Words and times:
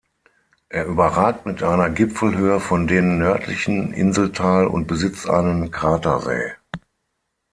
Er 0.69 0.87
überragt 0.87 1.45
mit 1.45 1.61
einer 1.61 1.91
Gipfelhöhe 1.91 2.59
von 2.59 2.87
den 2.87 3.19
nördlichen 3.19 3.93
Inselteil 3.93 4.65
und 4.65 4.87
besitzt 4.87 5.29
einen 5.29 5.69
Kratersee. 5.69 6.53